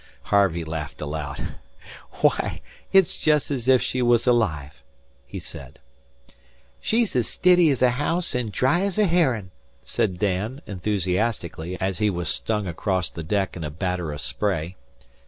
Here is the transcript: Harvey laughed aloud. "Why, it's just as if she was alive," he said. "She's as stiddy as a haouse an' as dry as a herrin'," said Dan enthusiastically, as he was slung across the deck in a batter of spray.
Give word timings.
Harvey 0.33 0.63
laughed 0.65 0.99
aloud. 0.99 1.57
"Why, 2.21 2.61
it's 2.91 3.17
just 3.17 3.51
as 3.51 3.67
if 3.67 3.83
she 3.83 4.01
was 4.01 4.25
alive," 4.25 4.81
he 5.27 5.37
said. 5.37 5.77
"She's 6.79 7.15
as 7.15 7.27
stiddy 7.27 7.69
as 7.69 7.83
a 7.83 7.91
haouse 7.91 8.33
an' 8.33 8.47
as 8.47 8.51
dry 8.51 8.79
as 8.81 8.97
a 8.97 9.05
herrin'," 9.05 9.51
said 9.85 10.17
Dan 10.17 10.59
enthusiastically, 10.65 11.79
as 11.79 11.99
he 11.99 12.09
was 12.09 12.29
slung 12.29 12.65
across 12.65 13.11
the 13.11 13.21
deck 13.21 13.55
in 13.55 13.63
a 13.63 13.69
batter 13.69 14.11
of 14.11 14.21
spray. 14.21 14.75